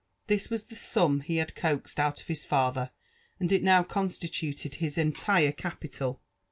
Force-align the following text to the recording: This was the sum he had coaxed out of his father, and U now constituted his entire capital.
This 0.25 0.49
was 0.49 0.63
the 0.63 0.75
sum 0.75 1.19
he 1.19 1.35
had 1.35 1.53
coaxed 1.53 1.99
out 1.99 2.21
of 2.21 2.25
his 2.27 2.43
father, 2.43 2.89
and 3.39 3.51
U 3.51 3.59
now 3.59 3.83
constituted 3.83 4.73
his 4.81 4.97
entire 4.97 5.51
capital. 5.51 6.23